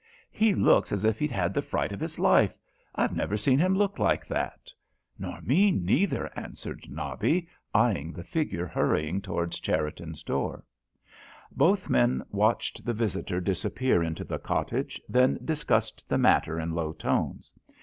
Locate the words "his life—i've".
1.99-3.15